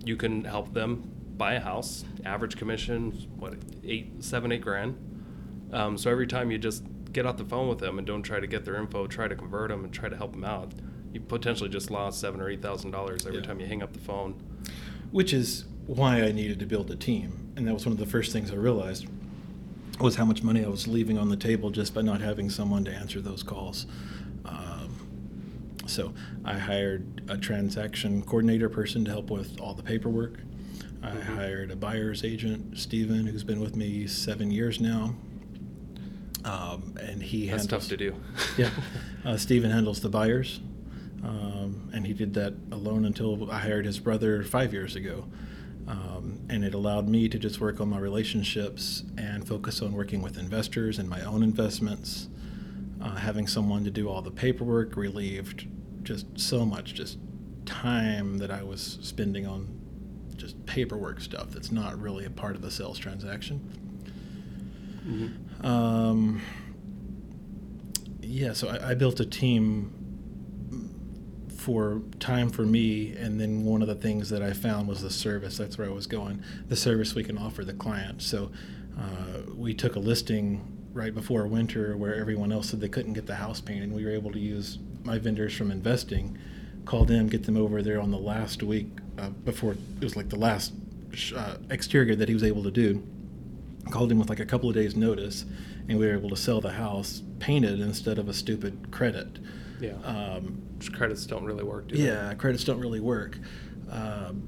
[0.04, 2.04] you can help them buy a house.
[2.26, 4.98] Average commission, what eight, seven, eight grand.
[5.72, 8.40] Um, so every time you just get off the phone with them and don't try
[8.40, 10.72] to get their info, try to convert them and try to help them out,
[11.14, 13.46] you potentially just lost seven or eight thousand dollars every Yeah.
[13.46, 14.36] time you hang up the phone.
[15.12, 17.54] which is why I needed to build a team.
[17.56, 19.08] And that was one of the first things I realized
[20.02, 22.84] was how much money I was leaving on the table just by not having someone
[22.84, 23.88] to answer those calls.
[24.44, 24.90] Um,
[25.86, 30.40] so I hired a transaction coordinator person to help with all the paperwork.
[31.04, 31.22] I Mhm.
[31.24, 35.16] hired a buyer's agent, Steven, who's been with me seven years now.
[36.44, 38.16] Um, and he That's handles, tough to do.
[38.58, 38.70] yeah.
[39.26, 40.60] Uh, Steven handles the buyers.
[41.24, 45.26] Um, and he did that alone until I hired his brother five years ago.
[45.88, 50.22] Um, and it allowed me to just work on my relationships and focus on working
[50.22, 52.28] with investors and my own investments.
[53.02, 55.68] Uh, having someone to do all the paperwork relieved
[56.04, 57.18] just so much just
[57.66, 59.68] time that I was spending on
[60.38, 63.60] just paperwork stuff that's not really a part of the sales transaction.
[65.08, 65.66] Mhm.
[65.66, 66.42] Um,
[68.22, 69.94] yeah, so I, I built a team
[71.56, 75.10] for time for me, and then one of the things that I found was the
[75.10, 75.58] service.
[75.58, 76.44] That's where I was going.
[76.68, 78.22] The service we can offer the client.
[78.22, 78.52] So
[78.98, 83.28] uh, we took a listing right before winter where everyone else said they couldn't get
[83.28, 83.92] the house painted.
[83.92, 86.38] We were able to use my vendors from investing,
[86.86, 90.30] call them, get them over there on the last week uh, before it was like
[90.30, 90.74] the last
[91.36, 93.04] uh, exterior that he was able to do.
[93.90, 95.46] Called him with like a couple of days' notice,
[95.88, 99.40] and we were able to sell the house painted instead of a stupid credit.
[99.80, 99.94] Yeah.
[100.04, 101.88] Um, credits don't really work.
[101.88, 102.04] Do they?
[102.04, 103.38] yeah, credits don't really work.
[103.90, 104.44] Um,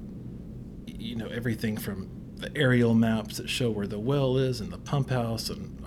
[0.86, 4.78] you know, everything from the aerial maps that show where the well is and the
[4.78, 5.79] pump house and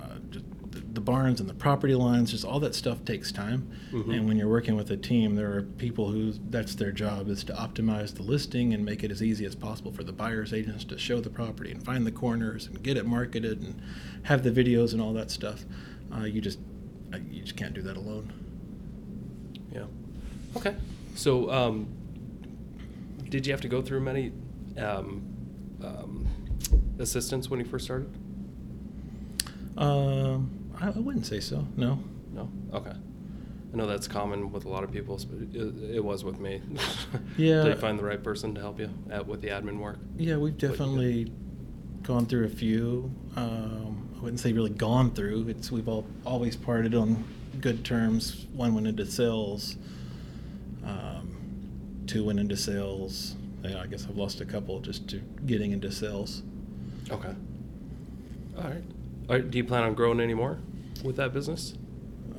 [0.94, 3.68] the, barns and the property lines, just all that stuff takes time.
[3.92, 4.16] Mhm.
[4.16, 7.44] And when you're working with a team, there are people who that's their job is
[7.46, 10.84] to optimize the listing and make it as easy as possible for the buyer's agents
[10.86, 13.82] to show the property and find the corners and get it marketed and
[14.24, 15.66] have the videos and all that stuff.
[16.16, 16.60] Uh, you just
[17.14, 18.32] uh, you just can't do that alone.
[19.72, 19.86] Yeah.
[20.56, 20.76] Okay.
[21.16, 21.88] So, um,
[23.30, 24.32] did you have to go through many
[24.78, 25.24] um,
[25.84, 26.28] um,
[27.00, 28.10] assistants when you first started?
[29.78, 31.66] Um, I, I wouldn't say so.
[31.78, 32.00] No.
[32.32, 32.50] No.
[32.74, 32.92] Okay.
[33.74, 36.62] I know that's common with a lot of people, but it, it was with me.
[37.38, 37.64] Yeah.
[37.64, 39.98] Did you find the right person to help you at, with the admin work?
[40.18, 41.32] Yeah, we've definitely
[42.04, 43.12] gone through a few.
[43.36, 45.48] Um, I wouldn't say really gone through.
[45.48, 47.24] It's we've all always parted on
[47.62, 48.46] good terms.
[48.54, 49.78] One went into sales.
[50.86, 53.36] Um, two went into sales.
[53.64, 56.44] Yeah, I guess I've lost a couple just to getting into sales.
[57.10, 57.34] Okay.
[58.58, 58.84] All right.
[59.28, 59.50] Right.
[59.50, 60.60] Do you plan on growing any more
[61.04, 61.76] with that business?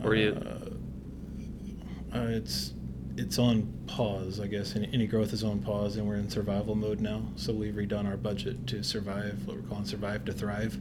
[0.02, 0.32] Or you?
[0.32, 2.74] Uh, uh, it's
[3.16, 4.76] it's on pause, I guess.
[4.76, 7.22] Any, any growth is on pause, and we're in survival mode now.
[7.36, 10.80] So we've redone our budget to survive, what we're calling survive to thrive.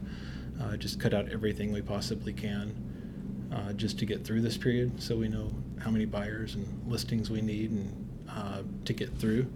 [0.60, 5.02] Uh, just cut out everything we possibly can, uh, just to get through this period.
[5.02, 9.46] So we know how many buyers and listings we need, and uh, to get through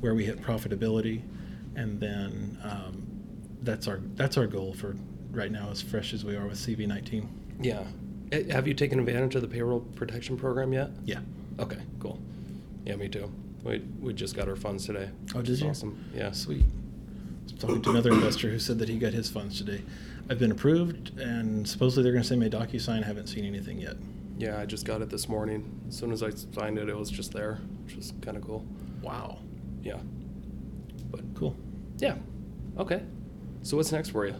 [0.00, 1.22] where we hit profitability,
[1.74, 3.06] and then um,
[3.62, 4.96] that's our that's our goal for
[5.36, 7.26] right now, as fresh as we are with CV19.
[7.60, 7.84] yeah.
[8.32, 10.90] Eh, Have you taken advantage of the payroll protection program yet?
[11.04, 11.20] Yeah.
[11.60, 11.78] Okay.
[12.00, 12.18] Cool.
[12.84, 13.30] Yeah, me too.
[13.62, 15.10] We we just got our funds today.
[15.34, 15.68] Oh, did you?
[15.68, 16.04] Awesome.
[16.12, 16.32] Yeah.
[16.32, 16.64] Sweet.
[16.64, 19.82] I was talking to another investor who said that he got his funds today.
[20.28, 23.04] I've been approved, and supposedly they're going to send me a DocuSign.
[23.04, 23.94] I haven't seen anything yet.
[24.38, 25.80] Yeah, I just got it this morning.
[25.88, 28.64] As soon as I signed it, it was just there, which was kind of cool.
[29.02, 29.38] Wow.
[29.84, 29.98] Yeah.
[31.12, 31.56] But Cool.
[31.98, 32.16] yeah.
[32.76, 33.02] Okay.
[33.62, 34.34] So what's next for you?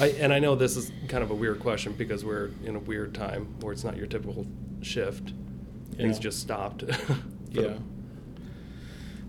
[0.00, 2.78] I, and I know this is kind of a weird question because we're in a
[2.78, 4.46] weird time where it's not your typical
[4.82, 5.32] shift.
[5.96, 6.84] Things just stopped.
[7.50, 7.78] Yeah.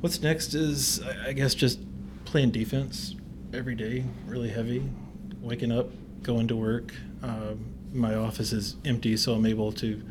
[0.02, 1.80] What's next is, I I guess, just
[2.26, 3.16] playing defense
[3.54, 4.84] every day, really heavy.
[5.40, 5.90] Waking up,
[6.24, 6.94] going to work.
[7.24, 10.02] Um, my office is empty, so I'm able to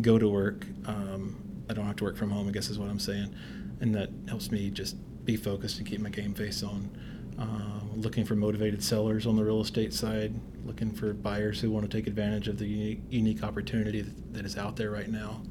[0.00, 0.66] go to work.
[0.86, 1.36] Um,
[1.68, 3.34] I don't have to work from home, I guess is what I'm saying.
[3.80, 6.90] And that helps me just be focused and keep my game face on.
[7.42, 7.46] Uh,
[7.96, 10.32] looking for motivated sellers on the real estate side,
[10.64, 14.02] looking for buyers who want to take advantage of the unique, unique opportunity
[14.32, 15.42] that is out there right now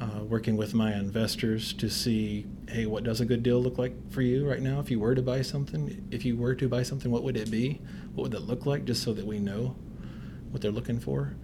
[0.00, 3.92] uh, working with my investors to see, hey, what does a good deal look like
[4.10, 4.80] for you right now?
[4.80, 7.50] If you were to buy something, if you were to buy something, what would it
[7.50, 7.80] be?
[8.14, 8.84] What would that look like?
[8.84, 9.76] Just so that we know
[10.50, 11.34] what they're looking for.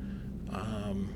[0.50, 1.12] Um,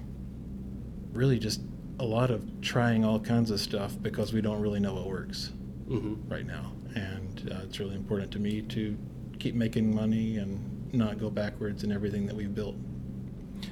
[1.12, 1.62] really, just
[1.98, 5.52] a lot of trying all kinds of stuff because we don't really know what works
[5.88, 8.96] hmm right now, and uh, it's really important to me to
[9.38, 12.76] keep making money and not go backwards in everything that we've built.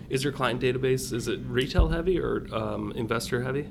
[0.08, 3.68] Is your client database is it retail heavy or um, investor heavy?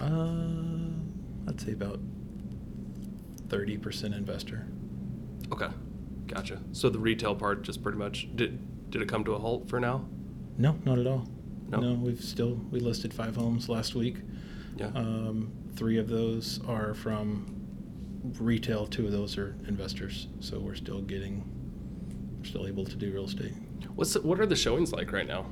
[0.00, 2.00] Uh, I'd say about
[3.48, 4.66] thirty percent investor.
[5.52, 5.68] Okay,
[6.26, 6.60] gotcha.
[6.72, 9.80] So the retail part just pretty much did did it come to a halt for
[9.80, 10.04] now?
[10.56, 11.26] No, not at all.
[11.68, 11.92] No?
[11.94, 14.16] we've still we listed five homes last week.
[14.76, 14.86] Yeah.
[14.94, 17.57] Um, three of those are from
[18.38, 18.86] retail.
[18.86, 20.28] Two of those are investors.
[20.40, 21.44] So we're still getting,
[22.38, 23.52] we're still able to do real estate.
[23.94, 25.46] What's the, what are the showings like right now?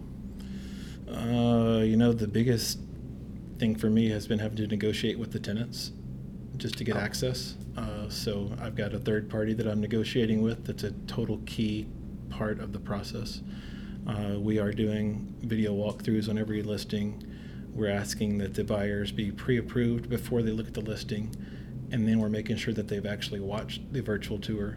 [1.10, 2.80] Uh, you know, the biggest
[3.58, 5.92] thing for me has been having to negotiate with the tenants
[6.56, 7.00] just to get Oh.
[7.00, 7.56] access.
[7.76, 11.86] Uh, so I've got a third party that I'm negotiating with that's a total key
[12.30, 13.42] part of the process.
[14.06, 17.22] Uh, we are doing video walkthroughs on every listing.
[17.74, 21.34] We're asking that the buyers be pre approved before they look at the listing.
[21.96, 24.76] And then we're making sure that they've actually watched the virtual tour.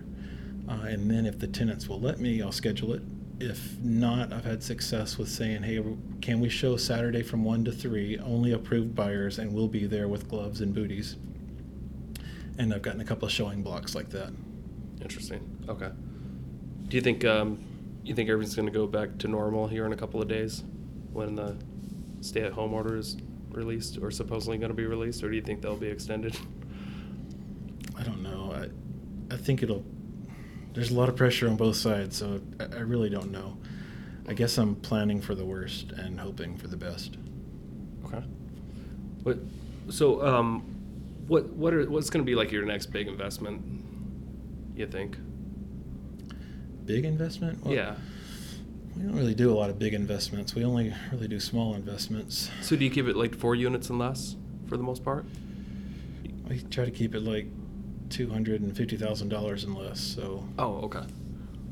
[0.70, 3.01] Uh, and then if the tenants will let me, I'll schedule it.
[3.41, 5.84] If not, I've had success with saying, hey,
[6.22, 10.07] can we show Saturday from 1 to 3, only approved buyers, and we'll be there
[10.07, 11.17] with gloves and booties.
[12.57, 14.32] And I've gotten a couple of showing blocks like that.
[15.01, 15.41] Interesting.
[15.67, 15.89] Okay.
[16.88, 17.61] Do you think um,
[18.01, 20.63] you think everything's going to go back to normal here in a couple of days
[21.11, 21.57] when the
[22.22, 23.17] stay-at-home order is
[23.49, 26.38] released or supposedly going to be released, or do you think they'll be extended?
[28.10, 28.53] I don't know.
[28.53, 29.84] I, I think it'll.
[30.74, 33.57] There's a lot of pressure on both sides, so I, I really don't know.
[34.28, 37.18] I guess I'm planning for the worst and hoping for the best.
[38.05, 38.24] Okay.
[39.24, 39.39] What?
[39.89, 40.62] So, um,
[41.28, 43.62] what what are what's going to be like your next big investment?
[44.76, 45.18] You think?
[46.86, 47.64] Big investment?
[47.64, 47.95] Well, yeah.
[48.95, 50.55] We don't really do a lot of big investments.
[50.55, 52.49] We only really do small investments.
[52.62, 54.36] So do you keep it like four units and less
[54.68, 55.26] for the most part?
[56.49, 57.47] We try to keep it like
[58.10, 59.99] two hundred and fifty thousand dollars and less.
[59.99, 61.03] So Oh, okay.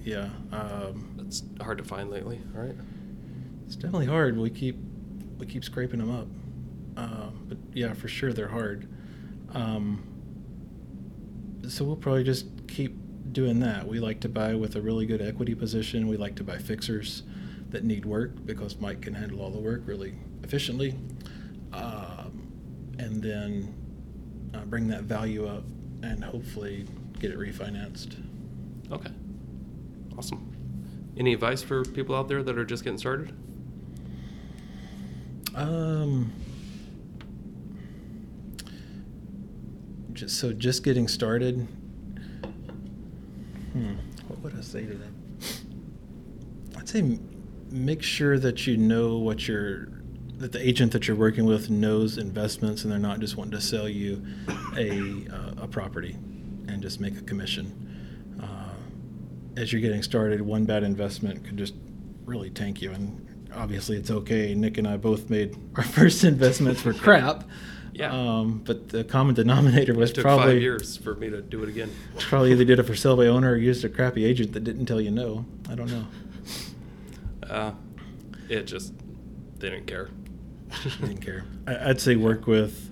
[0.04, 2.76] yeah, um, That's hard to find lately, right?
[3.66, 4.38] it's definitely hard.
[4.38, 4.78] We keep
[5.38, 6.28] we keep scraping them up,
[6.96, 8.88] uh, but yeah, for sure they're hard.
[9.54, 10.04] Um,
[11.68, 12.96] so we'll probably just keep
[13.34, 13.86] doing that.
[13.88, 16.08] We like to buy with a really good equity position.
[16.08, 17.24] We like to buy fixers
[17.70, 20.14] that need work because Mike can handle all the work really
[20.44, 20.96] efficiently,
[21.74, 22.48] um,
[22.98, 23.76] and then
[24.54, 25.64] uh, bring that value up
[26.04, 26.86] and hopefully
[27.20, 28.16] get it refinanced.
[28.92, 29.12] Okay.
[30.18, 30.54] Awesome.
[31.18, 33.34] Any advice for people out there that are just getting started?
[35.56, 36.32] Um,
[40.14, 41.68] just so just getting started.
[43.74, 43.96] Hmm,
[44.28, 45.16] what would I say to them?
[46.78, 47.20] I'd say m-
[47.72, 49.90] make sure that you know what you're
[50.38, 53.62] that the agent that you're working with knows investments and they're not just wanting to
[53.62, 54.24] sell you
[54.78, 56.16] a uh, a property
[56.68, 58.38] and just make a commission.
[58.42, 61.74] Uh, as you're getting started, one bad investment could just
[62.26, 62.92] really tank you.
[62.92, 64.54] And obviously, it's okay.
[64.54, 67.44] Nick and I both made our first investments were crap.
[67.94, 68.12] Yeah.
[68.12, 71.90] Um, but the common denominator was probably five years for me to do it again.
[72.20, 74.86] probably either did it for sale by owner or used a crappy agent that didn't
[74.86, 75.46] tell you no.
[75.68, 76.06] I don't know.
[77.50, 77.72] Uh,
[78.50, 78.94] it just
[79.58, 80.10] they didn't care.
[81.00, 81.46] Didn't care.
[81.66, 82.92] I'd say work with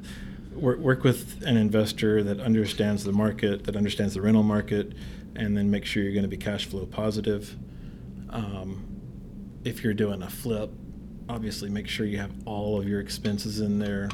[0.55, 4.93] work, work with an investor that understands the market, that understands the rental market,
[5.35, 7.55] and then make sure you're going to be cash flow positive.
[8.29, 8.85] Um,
[9.63, 10.71] if you're doing a flip,
[11.27, 14.09] obviously make sure you have all of your expenses in there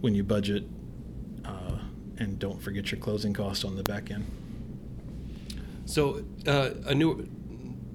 [0.00, 0.64] when you budget,
[1.44, 1.78] uh,
[2.18, 4.26] and don't forget your closing costs on the back end.
[5.86, 7.28] So, uh, a new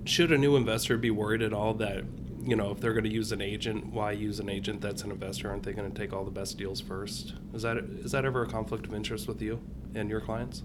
[0.05, 2.03] should a new investor be worried at all that
[2.43, 5.11] you know if they're going to use an agent, why use an agent that's an
[5.11, 5.49] investor?
[5.49, 7.33] Aren't they going to take all the best deals first?
[7.53, 9.61] Is that is that ever a conflict of interest with you
[9.95, 10.63] and your clients?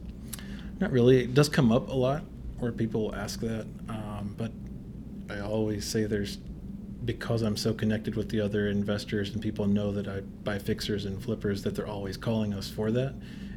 [0.80, 1.24] Not really.
[1.24, 2.24] It does come up a lot
[2.58, 4.52] where people ask that, um, but
[5.30, 6.38] I always say there's
[7.04, 11.06] because I'm so connected with the other investors and people know that I buy fixers
[11.06, 13.14] and flippers that they're always calling us for that.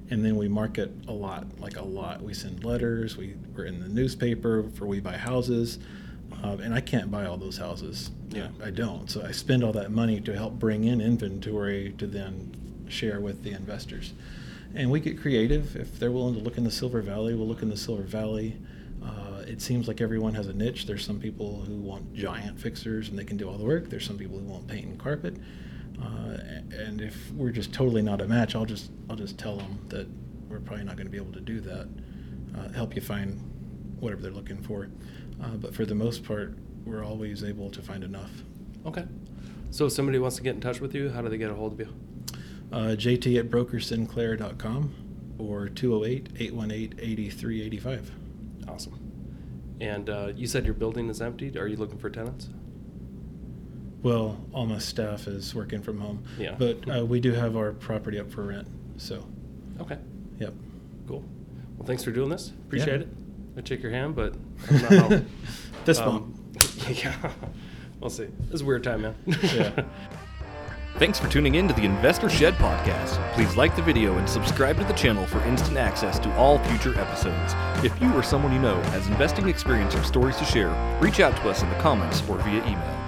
[0.10, 2.22] And then we market a lot, like a lot.
[2.22, 3.18] We send letters.
[3.18, 5.80] We we're in the newspaper for we buy houses,
[6.44, 8.12] um, and I can't buy all those houses.
[8.30, 8.48] Yeah.
[8.64, 9.10] I don't.
[9.10, 13.44] So I spend all that money to help bring in inventory to then share with
[13.44, 14.14] the investors.
[14.74, 15.76] And we get creative.
[15.76, 18.58] If they're willing to look in the Silver Valley, we'll look in the Silver Valley.
[19.04, 20.86] Uh, it seems like everyone has a niche.
[20.86, 23.90] There's some people who want giant fixers and they can do all the work.
[23.90, 25.36] There's some people who want paint and carpet.
[26.02, 26.38] Uh,
[26.72, 30.08] and if we're just totally not a match, I'll just I'll just tell them that
[30.50, 31.88] we're probably not going to be able to do that.
[32.58, 33.40] Uh, help you find
[34.00, 34.90] whatever they're looking for.
[35.42, 36.54] Uh, but for the most part,
[36.86, 38.32] we're always able to find enough.
[38.86, 39.06] Okay.
[39.72, 41.54] So, if somebody wants to get in touch with you, how do they get a
[41.54, 41.94] hold of you?
[42.72, 44.94] Uh, JT at brokersinclair.com
[45.38, 48.12] or 208 818 8385.
[48.68, 48.98] Awesome.
[49.80, 51.58] And uh, you said your building is empty.
[51.58, 52.50] Are you looking for tenants?
[54.04, 56.24] Well, all my staff is working from home.
[56.38, 56.56] Yeah.
[56.58, 58.68] But uh, we do have our property up for rent.
[58.98, 59.26] So,
[59.80, 59.98] Okay.
[60.40, 60.54] yep.
[61.08, 61.24] Cool.
[61.78, 62.50] Well, thanks for doing this.
[62.68, 63.08] Appreciate Yeah.
[63.08, 63.08] it.
[63.58, 64.34] I shake your hand, but
[64.70, 65.26] this don't know how.
[65.86, 66.34] Fist um,
[66.90, 67.32] yeah.
[68.00, 68.26] We'll see.
[68.46, 69.16] This is a weird time, man.
[69.26, 69.86] Yeah.
[70.98, 73.18] Thanks for tuning in to the Investor Shed podcast.
[73.34, 76.98] Please like the video and subscribe to the channel for instant access to all future
[77.00, 77.54] episodes.
[77.84, 80.70] If you or someone you know has investing experience or stories to share,
[81.02, 83.01] reach out to us in the comments or via email.